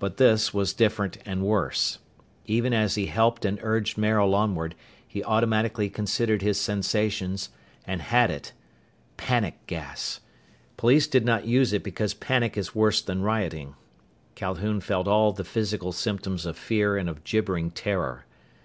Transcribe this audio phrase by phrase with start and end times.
[0.00, 1.98] But this was different and worse.
[2.46, 4.74] Even as he helped and urged Maril onward,
[5.06, 7.48] he automatically considered his sensations,
[7.86, 8.52] and had it
[9.16, 10.18] panic gas.
[10.76, 13.76] Police did not use it because panic is worse than rioting.
[14.34, 18.24] Calhoun felt all the physical symptoms of fear and of gibbering terror.